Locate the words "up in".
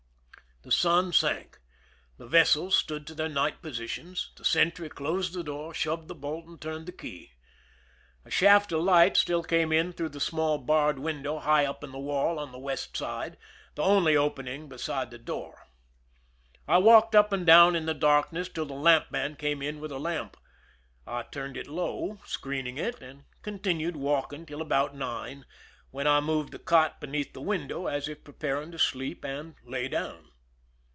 11.65-11.91